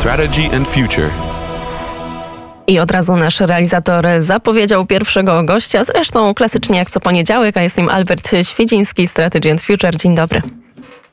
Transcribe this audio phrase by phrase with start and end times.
[0.00, 1.10] Strategy and Future.
[2.66, 7.76] I od razu nasz realizator zapowiedział pierwszego gościa, zresztą klasycznie jak co poniedziałek, a jest
[7.78, 9.96] nim Albert Świeciński, Strategy and Future.
[9.96, 10.42] Dzień dobry.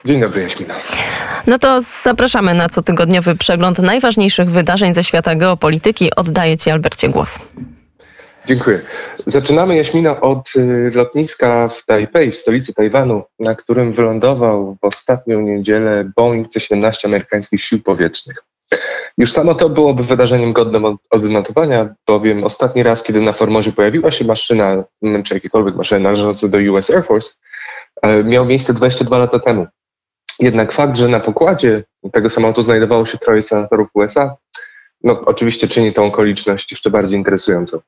[0.05, 0.73] Dzień dobry, Jaśmina.
[1.47, 6.15] No to zapraszamy na cotygodniowy przegląd najważniejszych wydarzeń ze świata geopolityki.
[6.15, 7.39] Oddaję Ci, Albercie, głos.
[8.45, 8.81] Dziękuję.
[9.27, 15.41] Zaczynamy, Jaśmina, od y, lotniska w Tajpej, w stolicy Tajwanu, na którym wylądował w ostatnią
[15.41, 18.37] niedzielę Boeing C-17 amerykańskich sił powietrznych.
[19.17, 24.25] Już samo to byłoby wydarzeniem godnym odnotowania, bowiem ostatni raz, kiedy na Formozie pojawiła się
[24.25, 24.83] maszyna,
[25.23, 27.33] czy jakiekolwiek maszyny należące do US Air Force,
[28.01, 29.65] e, miał miejsce 22 lata temu.
[30.39, 34.35] Jednak fakt, że na pokładzie tego samolotu znajdowało się troje senatorów USA,
[35.03, 37.79] no, oczywiście czyni tą okoliczność jeszcze bardziej interesującą.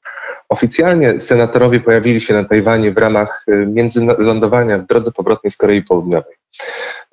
[0.50, 5.84] Oficjalnie senatorowie pojawili się na Tajwanie w ramach y, międzylądowania w drodze powrotnej z Korei
[5.84, 6.36] Południowej.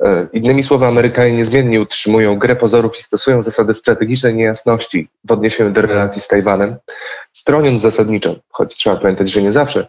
[0.05, 5.71] E, innymi słowy, Amerykanie niezmiennie utrzymują grę pozorów i stosują zasady strategicznej niejasności w odniesieniu
[5.71, 6.77] do relacji z Tajwanem,
[7.33, 9.89] stroniąc zasadniczo, choć trzeba pamiętać, że nie zawsze,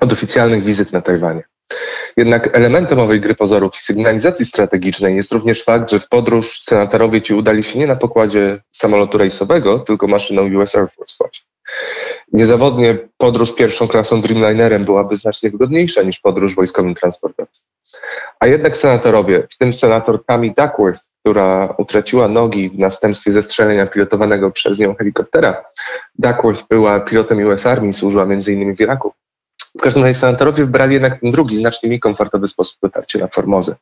[0.00, 1.49] od oficjalnych wizyt na Tajwanie.
[2.20, 7.22] Jednak elementem owej gry pozorów i sygnalizacji strategicznej jest również fakt, że w podróż senatorowie
[7.22, 11.46] ci udali się nie na pokładzie samolotu rejsowego, tylko maszyną US Air Force właśnie.
[12.32, 17.46] Niezawodnie podróż pierwszą klasą Dreamlinerem byłaby znacznie wygodniejsza niż podróż wojskowym transportem.
[18.40, 24.50] A jednak senatorowie, w tym senator Tammy Duckworth, która utraciła nogi w następstwie zestrzelenia pilotowanego
[24.50, 25.64] przez nią helikoptera.
[26.18, 28.76] Duckworth była pilotem US Army, służyła m.in.
[28.76, 29.12] w Iraku.
[29.78, 33.76] W każdym razie senatorowie wybrali jednak ten drugi, znacznie mniej komfortowy sposób dotarcia na Formozę.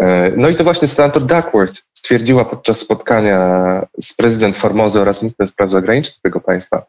[0.00, 5.48] E, no i to właśnie senator Duckworth stwierdziła podczas spotkania z prezydent Formozy oraz ministrem
[5.48, 6.86] spraw zagranicznych tego państwa,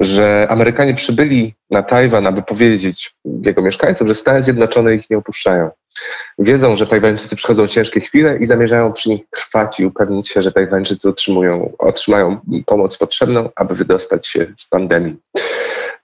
[0.00, 3.14] że Amerykanie przybyli na Tajwan, aby powiedzieć
[3.46, 5.70] jego mieszkańcom, że Stany Zjednoczone ich nie opuszczają.
[6.38, 10.52] Wiedzą, że Tajwańczycy przychodzą ciężkie chwile i zamierzają przy nich trwać i upewnić się, że
[10.52, 15.16] Tajwańczycy otrzymują, otrzymają pomoc potrzebną, aby wydostać się z pandemii.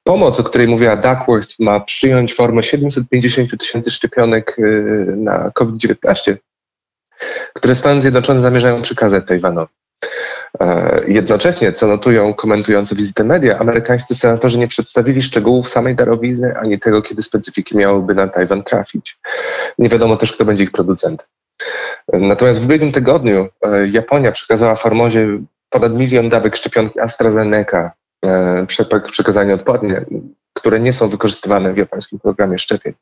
[0.06, 6.36] Pomoc, o której mówiła Duckworth, ma przyjąć formę 750 tysięcy szczepionek y, na COVID-19,
[7.54, 9.72] które Stany Zjednoczone zamierzają przekazać Tajwanowi.
[10.60, 16.80] E, jednocześnie, co notują komentujące wizytę media, amerykańscy senatorzy nie przedstawili szczegółów samej darowizny, ani
[16.80, 19.18] tego, kiedy specyfiki miałyby na Tajwan trafić.
[19.78, 21.26] Nie wiadomo też, kto będzie ich producentem.
[22.12, 25.28] Natomiast w ubiegłym tygodniu e, Japonia przekazała Formozie
[25.70, 28.05] ponad milion dawek szczepionki AstraZeneca E,
[29.10, 30.04] przekazanie odpadnie,
[30.54, 32.92] które nie są wykorzystywane w japońskim programie szczepień.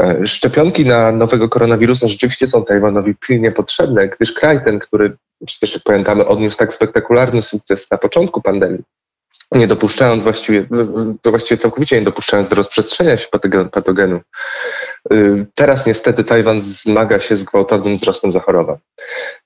[0.00, 5.16] E, szczepionki na nowego koronawirusa rzeczywiście są Tajwanowi pilnie potrzebne, gdyż kraj ten, który
[5.46, 8.82] przecież jak pamiętamy odniósł tak spektakularny sukces na początku pandemii,
[9.54, 10.66] nie dopuszczając właściwie,
[11.24, 13.28] właściwie całkowicie nie dopuszczając do rozprzestrzeniania się
[13.72, 14.20] patogenu.
[15.12, 18.76] Y, teraz niestety Tajwan zmaga się z gwałtownym wzrostem zachorowań.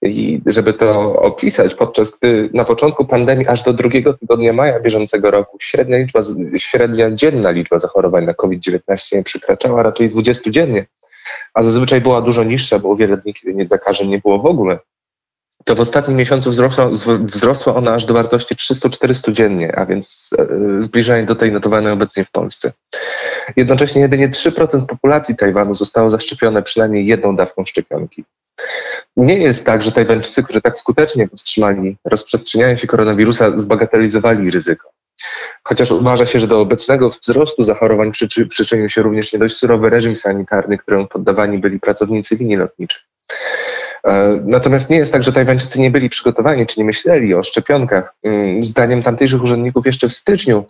[0.03, 5.31] I żeby to opisać, podczas gdy na początku pandemii aż do drugiego tygodnia maja bieżącego
[5.31, 6.21] roku średnia, liczba,
[6.57, 8.81] średnia dzienna liczba zachorowań na COVID-19
[9.13, 10.87] nie przekraczała raczej 20 dziennie,
[11.55, 14.79] a zazwyczaj była dużo niższa, bo wiele dni, kiedy nie zakażeń nie było w ogóle
[15.67, 16.89] to w ostatnim miesiącu wzrosła,
[17.21, 20.47] wzrosła ona aż do wartości 300-400 dziennie, a więc e,
[20.83, 22.73] zbliżenie do tej notowanej obecnie w Polsce.
[23.57, 28.25] Jednocześnie jedynie 3% populacji Tajwanu zostało zaszczepione przynajmniej jedną dawką szczepionki.
[29.17, 34.91] Nie jest tak, że Tajwańczycy, którzy tak skutecznie powstrzymali rozprzestrzenianie się koronawirusa, zbagatelizowali ryzyko.
[35.63, 39.91] Chociaż uważa się, że do obecnego wzrostu zachorowań przyczy, przyczynił się również nie dość surowy
[39.91, 43.03] reżim sanitarny, któremu poddawani byli pracownicy linii lotniczych.
[44.07, 48.15] E, natomiast nie jest tak, że Tajwańczycy nie byli przygotowani czy nie myśleli o szczepionkach.
[48.23, 50.65] Mm, zdaniem tamtejszych urzędników jeszcze w styczniu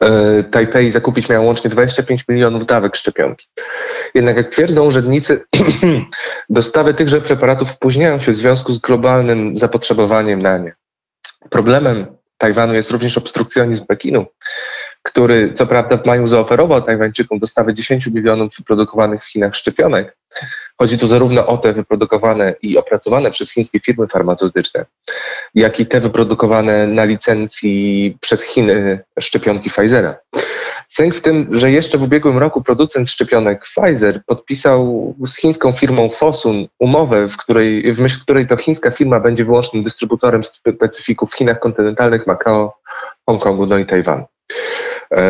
[0.00, 3.46] e, Tajpej zakupić miał łącznie 25 milionów dawek szczepionki.
[4.14, 5.40] Jednak jak twierdzą urzędnicy,
[6.50, 10.74] dostawy tychże preparatów opóźniają się w związku z globalnym zapotrzebowaniem na nie.
[11.50, 12.06] Problemem
[12.38, 14.26] Tajwanu jest również obstrukcjonizm Pekinu,
[15.08, 20.16] który co prawda w maju zaoferował Tajwańczykom dostawę 10 milionów wyprodukowanych w Chinach szczepionek,
[20.80, 24.84] Chodzi tu zarówno o te wyprodukowane i opracowane przez chińskie firmy farmaceutyczne,
[25.54, 30.16] jak i te wyprodukowane na licencji przez Chiny szczepionki Pfizera.
[30.88, 36.08] Sęk w tym, że jeszcze w ubiegłym roku producent szczepionek Pfizer podpisał z chińską firmą
[36.08, 41.36] Fosun umowę, w, której, w myśl której to chińska firma będzie wyłącznym dystrybutorem specyfików w
[41.36, 42.72] Chinach kontynentalnych, Makao,
[43.26, 44.24] Hongkongu, no i Tajwanu.
[45.14, 45.24] E,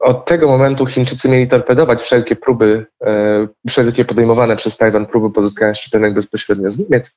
[0.00, 5.74] od tego momentu Chińczycy mieli torpedować wszelkie próby, e, wszelkie podejmowane przez Tajwan próby pozyskania
[5.74, 7.14] szczepionek bezpośrednio z Niemiec,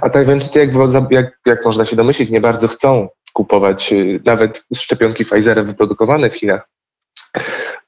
[0.00, 0.70] a Tajwańczycy, jak,
[1.10, 6.34] jak, jak można się domyślić, nie bardzo chcą kupować e, nawet szczepionki Pfizera wyprodukowane w
[6.34, 6.68] Chinach,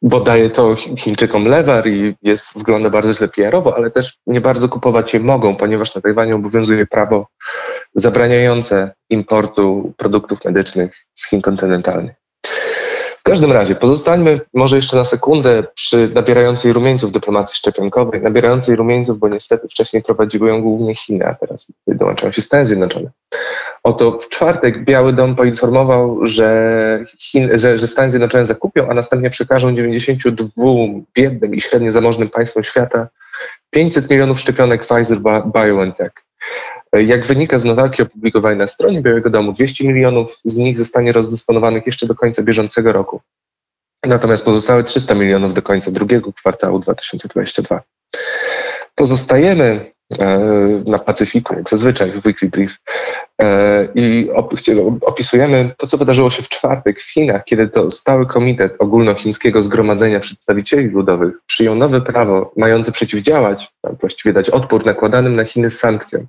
[0.03, 4.69] bo daje to Chińczykom lewar i jest, wygląda bardzo źle PR-owo, ale też nie bardzo
[4.69, 7.27] kupować je mogą, ponieważ na Tajwanie obowiązuje prawo
[7.95, 12.24] zabraniające importu produktów medycznych z Chin kontynentalnych.
[13.27, 19.29] Każdym razie pozostańmy może jeszcze na sekundę przy nabierającej rumieńców dyplomacji szczepionkowej, nabierającej rumieńców, bo
[19.29, 23.11] niestety wcześniej prowadziły ją głównie Chiny, a teraz dołączają się Stany Zjednoczone.
[23.83, 29.31] Oto w czwartek Biały Dom poinformował, że, Chin, że, że Stany Zjednoczone zakupią, a następnie
[29.31, 30.65] przekażą 92
[31.15, 33.09] biednym i średnio zamożnym państwom świata
[33.71, 35.19] 500 milionów szczepionek Pfizer
[35.55, 36.13] BioNTech.
[37.01, 41.87] Jak wynika z notatki opublikowanej na stronie Białego Domu, 200 milionów z nich zostanie rozdysponowanych
[41.87, 43.21] jeszcze do końca bieżącego roku.
[44.07, 47.83] Natomiast pozostałe 300 milionów do końca drugiego kwartału 2022.
[48.95, 50.39] Pozostajemy E,
[50.87, 52.77] na Pacyfiku, jak zazwyczaj w Weekly Brief.
[53.43, 54.31] E, I
[55.01, 60.21] opisujemy to, co wydarzyło się w czwartek w Chinach, kiedy to Stały Komitet Ogólnochińskiego Zgromadzenia
[60.21, 66.27] Przedstawicieli Ludowych przyjął nowe prawo mające przeciwdziałać, właściwie dać odpór nakładanym na Chiny sankcjom.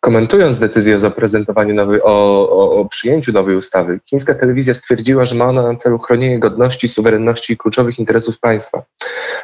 [0.00, 5.34] Komentując decyzję o zaprezentowaniu nowej, o, o, o przyjęciu nowej ustawy, chińska telewizja stwierdziła, że
[5.34, 8.82] ma ona na celu chronienie godności, suwerenności i kluczowych interesów państwa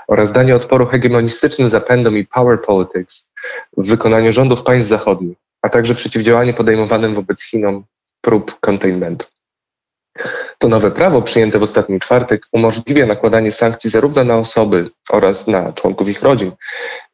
[0.08, 3.28] oraz danie odporu hegemonistycznym zapędom i power politics
[3.76, 7.84] w wykonaniu rządów państw zachodnich, a także przeciwdziałanie podejmowanym wobec Chinom
[8.20, 9.26] prób containmentu.
[10.58, 15.72] To nowe prawo przyjęte w ostatni czwartek umożliwia nakładanie sankcji zarówno na osoby oraz na
[15.72, 16.52] członków ich rodzin,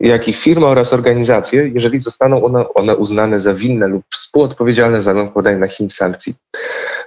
[0.00, 5.14] jak i firmy oraz organizacje, jeżeli zostaną one, one uznane za winne lub współodpowiedzialne za
[5.14, 6.34] nakładanie na Chin sankcji.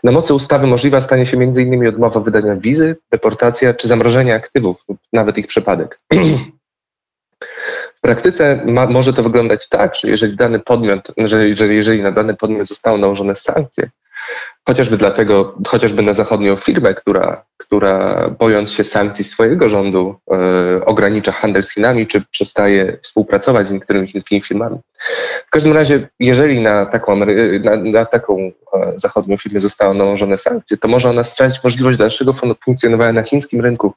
[0.04, 1.88] Na mocy ustawy możliwa stanie się m.in.
[1.88, 6.00] odmowa wydania wizy, deportacja czy zamrożenia aktywów lub nawet ich przepadek.
[7.96, 12.12] W praktyce ma, może to wyglądać tak, że jeżeli dany podmiot, że, że jeżeli na
[12.12, 13.89] dany podmiot zostały nałożone sankcje,
[14.68, 21.31] chociażby dlatego, chociażby na zachodnią firmę, która, która bojąc się sankcji swojego rządu e, ogranicza
[21.31, 24.77] handel z Chinami, czy przestaje współpracować z niektórymi chińskimi firmami.
[25.48, 27.25] W każdym razie, jeżeli na taką, na,
[27.77, 28.38] na taką
[28.74, 32.33] e, zachodnią firmę zostały nałożone sankcje, to może ona stracić możliwość dalszego
[32.65, 33.94] funkcjonowania na chińskim rynku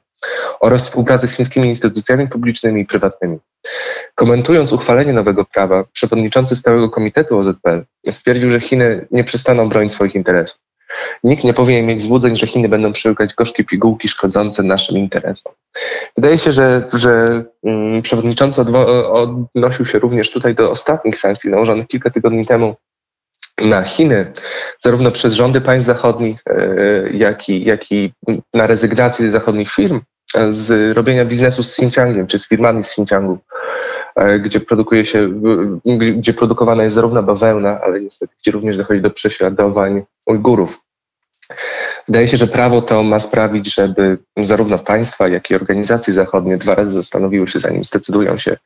[0.59, 3.37] oraz współpracy z chińskimi instytucjami publicznymi i prywatnymi.
[4.15, 10.15] Komentując uchwalenie nowego prawa, przewodniczący Stałego Komitetu OZP stwierdził, że Chiny nie przestaną bronić swoich
[10.15, 10.59] interesów.
[11.23, 15.53] Nikt nie powinien mieć złudzeń, że Chiny będą przyłykać gorzkie pigułki szkodzące naszym interesom.
[16.15, 18.61] Wydaje się, że, że um, przewodniczący
[19.11, 22.75] odnosił się również tutaj do ostatnich sankcji nałożonych kilka tygodni temu
[23.61, 24.31] na Chiny,
[24.79, 28.13] zarówno przez rządy państw zachodnich, e, jak i, jak i
[28.53, 30.01] na rezygnację zachodnich firm
[30.49, 33.37] z robienia biznesu z Xinjiangiem, czy z firmami z Xinjiangu,
[34.15, 35.29] e, gdzie produkuje się,
[36.17, 40.79] gdzie produkowana jest zarówno bawełna, ale niestety, gdzie również dochodzi do prześladowań Ujgurów.
[42.07, 46.75] Wydaje się, że prawo to ma sprawić, żeby zarówno państwa, jak i organizacje zachodnie dwa
[46.75, 48.57] razy zastanowiły się, zanim zdecydują się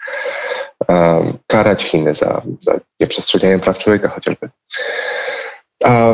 [0.87, 4.49] um, karać Chiny za, za nieprzestrzeganie praw człowieka chociażby.
[5.83, 6.13] A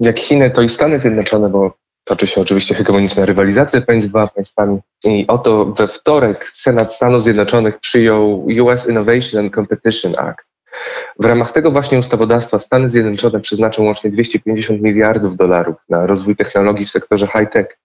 [0.00, 1.72] jak Chiny, to i Stany Zjednoczone, bo
[2.06, 4.78] toczy się oczywiście hegemoniczna rywalizacja pomiędzy dwoma państwami.
[5.04, 10.46] I oto we wtorek Senat Stanów Zjednoczonych przyjął US Innovation and Competition Act.
[11.20, 16.86] W ramach tego właśnie ustawodawstwa Stany Zjednoczone przeznaczą łącznie 250 miliardów dolarów na rozwój technologii
[16.86, 17.78] w sektorze high-tech,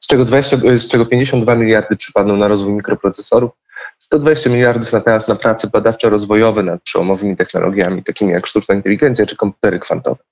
[0.00, 3.50] z czego, 20, z czego 52 miliardy przypadną na rozwój mikroprocesorów,
[3.98, 9.78] 120 miliardów natomiast na prace badawczo-rozwojowe nad przełomowymi technologiami, takimi jak sztuczna inteligencja czy komputery
[9.78, 10.22] kwantowe.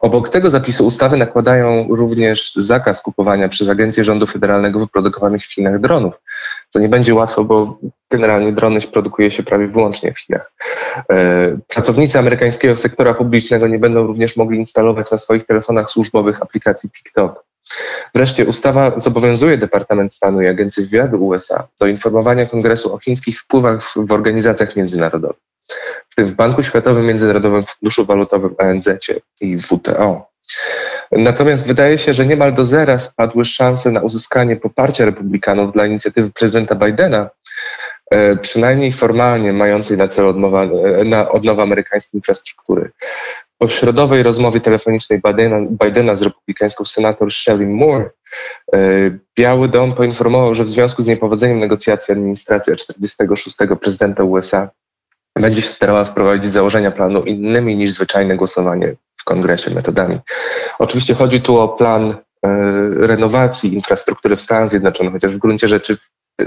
[0.00, 5.80] Obok tego zapisu ustawy nakładają również zakaz kupowania przez Agencję Rządu Federalnego wyprodukowanych w Chinach
[5.80, 6.14] dronów,
[6.70, 7.78] co nie będzie łatwo, bo
[8.10, 10.52] generalnie drony produkuje się prawie wyłącznie w Chinach.
[11.10, 16.90] E, pracownicy amerykańskiego sektora publicznego nie będą również mogli instalować na swoich telefonach służbowych aplikacji
[16.90, 17.44] TikTok.
[18.14, 23.82] Wreszcie ustawa zobowiązuje Departament Stanu i Agencję Wywiadu USA do informowania Kongresu o chińskich wpływach
[23.96, 25.42] w organizacjach międzynarodowych
[26.18, 28.88] w Banku Światowym, Międzynarodowym Funduszu Walutowym ONZ
[29.40, 30.34] i WTO.
[31.12, 36.30] Natomiast wydaje się, że niemal do zera spadły szanse na uzyskanie poparcia republikanów dla inicjatywy
[36.30, 37.30] prezydenta Bidena,
[38.10, 42.90] e, przynajmniej formalnie mającej na celu odmowa, e, na odnowę amerykańskiej infrastruktury.
[43.58, 48.10] Po środowej rozmowie telefonicznej Bidena, Bidena z republikańską senator Shelley Moore
[48.74, 48.78] e,
[49.38, 53.56] Biały Dom poinformował, że w związku z niepowodzeniem negocjacji administracja 46.
[53.80, 54.70] prezydenta USA
[55.40, 60.18] będzie się starała wprowadzić założenia planu innymi niż zwyczajne głosowanie w kongresie metodami.
[60.78, 62.16] Oczywiście chodzi tu o plan e,
[62.94, 65.96] renowacji infrastruktury w Stanach Zjednoczonych, chociaż w gruncie rzeczy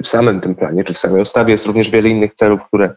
[0.04, 2.96] w samym tym planie, czy w samej ustawie jest również wiele innych celów, które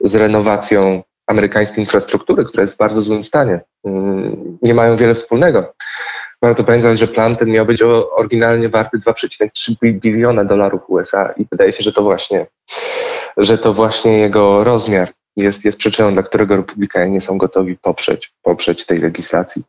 [0.00, 5.74] z renowacją amerykańskiej infrastruktury, która jest w bardzo złym stanie, mm, nie mają wiele wspólnego.
[6.42, 7.82] Warto pamiętać, że plan ten miał być
[8.16, 12.46] oryginalnie warty 2,3 biliona dolarów USA i wydaje się, że to właśnie,
[13.36, 18.32] że to właśnie jego rozmiar jest, jest przyczyną, dla którego republikanie nie są gotowi poprzeć,
[18.42, 19.62] poprzeć tej legislacji.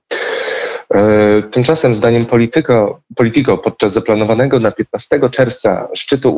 [0.93, 6.31] E, tymczasem, zdaniem Politico, Politico podczas zaplanowanego na 15 czerwca szczytu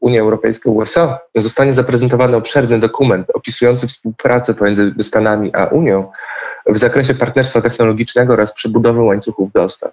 [0.00, 6.10] Unii Europejskiej-USA zostanie zaprezentowany obszerny dokument opisujący współpracę pomiędzy Stanami a Unią
[6.66, 9.92] w zakresie partnerstwa technologicznego oraz przebudowy łańcuchów dostaw.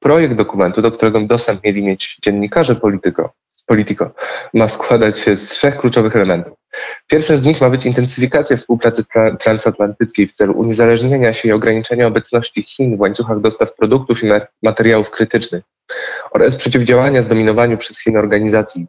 [0.00, 3.30] Projekt dokumentu, do którego dostęp mieli mieć dziennikarze Politico,
[3.66, 4.10] Politico
[4.54, 6.61] ma składać się z trzech kluczowych elementów.
[7.06, 12.06] Pierwszym z nich ma być intensyfikacja współpracy tra transatlantyckiej w celu uniezależnienia się i ograniczenia
[12.06, 14.26] obecności Chin w łańcuchach dostaw produktów i
[14.62, 15.62] materiałów krytycznych
[16.32, 18.86] oraz przeciwdziałania zdominowaniu przez Chiny organizacji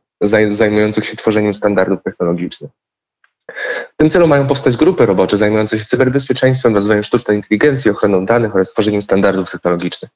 [0.49, 2.71] zajmujących się tworzeniem standardów technologicznych.
[3.93, 8.55] W tym celu mają powstać grupy robocze zajmujące się cyberbezpieczeństwem, rozwojem sztucznej inteligencji, ochroną danych
[8.55, 10.11] oraz tworzeniem standardów technologicznych.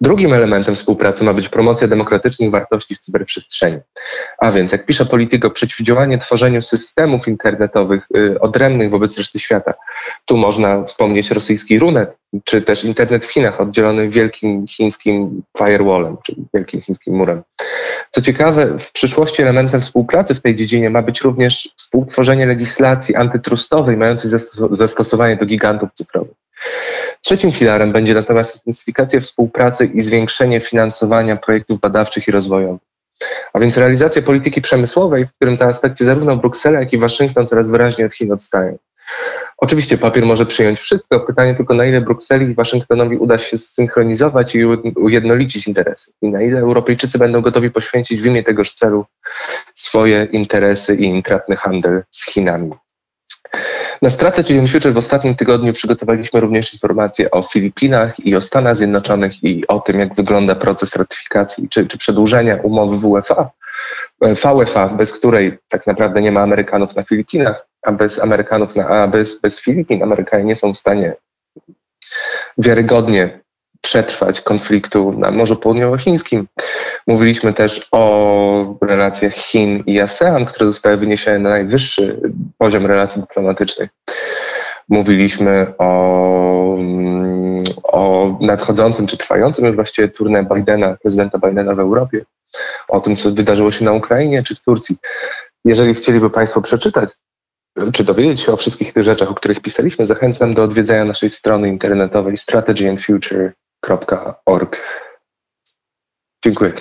[0.00, 3.78] Drugim elementem współpracy ma być promocja demokratycznych wartości w cyberprzestrzeni.
[4.38, 9.74] A więc, jak pisze Polityko, przeciwdziałanie tworzeniu systemów internetowych y, odrębnych wobec reszty świata.
[10.24, 16.44] Tu można wspomnieć rosyjski Runet, czy też internet w Chinach oddzielony wielkim chińskim firewallem, czyli
[16.54, 17.42] wielkim chińskim murem.
[18.10, 23.96] Co ciekawe, w przyszłości elementem współpracy w tej dziedzinie ma być również współtworzenie legislacji antytrustowej
[23.96, 24.30] mającej
[24.70, 26.34] zastosowanie do gigantów cyfrowych.
[27.26, 32.82] Trzecim filarem będzie natomiast intensyfikacja współpracy i zwiększenie finansowania projektów badawczych i rozwojowych.
[33.52, 37.68] A więc realizacja polityki przemysłowej, w którym te aspekcie zarówno Bruksela, jak i Waszyngton coraz
[37.68, 38.78] wyraźniej od Chin odstają.
[39.58, 44.54] Oczywiście papier może przyjąć wszystko, pytanie tylko na ile Brukseli i Waszyngtonowi uda się zsynchronizować
[44.54, 44.64] i
[44.96, 49.04] ujednolicić interesy i na ile Europejczycy będą gotowi poświęcić w imię tegoż celu
[49.74, 52.72] swoje interesy i intratny handel z Chinami.
[54.02, 58.76] Na Strategy and Future w ostatnim tygodniu przygotowaliśmy również informacje o Filipinach i o Stanach
[58.76, 63.50] Zjednoczonych i o tym, jak wygląda proces ratyfikacji czy, czy przedłużenia umowy WFA,
[64.20, 69.08] VFA, bez której tak naprawdę nie ma Amerykanów na Filipinach, a bez Amerykanów, na, a
[69.08, 71.14] bez, bez Filipin Amerykanie nie są w stanie
[72.58, 73.40] wiarygodnie
[73.80, 76.46] przetrwać konfliktu na Morzu Południowochińskim.
[77.06, 82.20] Mówiliśmy też o relacjach Chin i ASEAN, które zostały wyniesione na najwyższy
[82.58, 83.90] poziom relacji dyplomatycznych.
[84.88, 86.78] Mówiliśmy o,
[87.82, 92.24] o nadchodzącym czy trwającym już właściwie turnę Bidena, prezydenta Bidena w Europie,
[92.88, 94.96] o tym, co wydarzyło się na Ukrainie czy w Turcji.
[95.64, 97.10] Jeżeli chcieliby Państwo przeczytać
[97.92, 101.68] czy dowiedzieć się o wszystkich tych rzeczach, o których pisaliśmy, zachęcam do odwiedzenia naszej strony
[101.68, 104.82] internetowej strategyandfuture.org.
[106.44, 106.72] Dziękuję.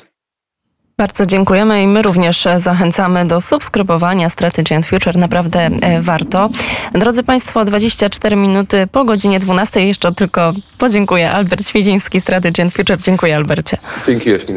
[0.97, 5.17] Bardzo dziękujemy i my również zachęcamy do subskrybowania Strategy and Future.
[5.17, 6.49] Naprawdę e, warto.
[6.93, 9.85] Drodzy Państwo, 24 minuty po godzinie 12.
[9.85, 11.31] Jeszcze tylko podziękuję.
[11.31, 12.97] Albert Świdziński, Strategy and Future.
[12.97, 13.77] Dziękuję Albercie.
[14.05, 14.53] Dzięki Jaśmina.